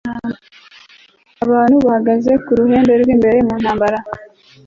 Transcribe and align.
Abantu 1.43 1.75
bahagaze 1.85 2.31
ku 2.43 2.51
ruhembe 2.59 2.93
rwimbere 3.01 3.37
mu 3.47 3.55
ntambara 3.61 3.97